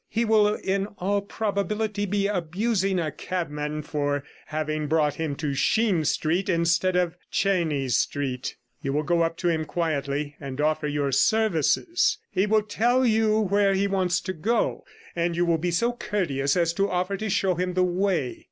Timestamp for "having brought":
4.47-5.13